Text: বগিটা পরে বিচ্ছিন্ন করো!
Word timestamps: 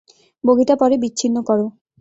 বগিটা 0.43 0.75
পরে 0.75 0.95
বিচ্ছিন্ন 0.97 1.37
করো! 1.41 1.65